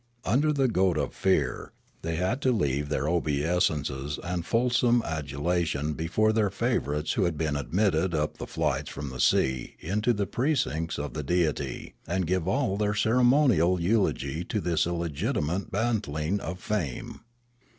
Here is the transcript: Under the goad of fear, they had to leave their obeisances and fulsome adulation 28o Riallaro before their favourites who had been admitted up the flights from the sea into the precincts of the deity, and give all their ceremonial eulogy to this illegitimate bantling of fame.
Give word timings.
Under 0.25 0.51
the 0.51 0.67
goad 0.67 0.97
of 0.97 1.13
fear, 1.13 1.73
they 2.01 2.15
had 2.15 2.41
to 2.41 2.51
leave 2.51 2.89
their 2.89 3.07
obeisances 3.07 4.17
and 4.23 4.43
fulsome 4.43 5.03
adulation 5.05 5.89
28o 5.93 5.93
Riallaro 5.93 5.97
before 5.97 6.33
their 6.33 6.49
favourites 6.49 7.13
who 7.13 7.25
had 7.25 7.37
been 7.37 7.55
admitted 7.55 8.15
up 8.15 8.37
the 8.39 8.47
flights 8.47 8.89
from 8.89 9.09
the 9.11 9.19
sea 9.19 9.75
into 9.79 10.11
the 10.11 10.25
precincts 10.25 10.97
of 10.97 11.13
the 11.13 11.21
deity, 11.21 11.93
and 12.07 12.25
give 12.25 12.47
all 12.47 12.77
their 12.77 12.95
ceremonial 12.95 13.79
eulogy 13.79 14.43
to 14.45 14.59
this 14.59 14.87
illegitimate 14.87 15.69
bantling 15.69 16.39
of 16.39 16.57
fame. 16.59 17.19